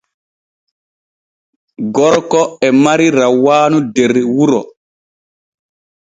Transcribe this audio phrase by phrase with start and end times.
[1.95, 4.61] Gorko e mari rawaanu der wuro.